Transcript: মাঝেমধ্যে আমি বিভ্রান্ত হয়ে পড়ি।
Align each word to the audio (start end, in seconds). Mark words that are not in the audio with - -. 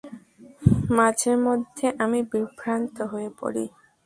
মাঝেমধ্যে 0.97 1.87
আমি 2.03 2.19
বিভ্রান্ত 2.31 2.95
হয়ে 3.11 3.29
পড়ি। 3.39 3.65